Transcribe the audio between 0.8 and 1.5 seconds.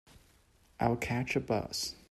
catch a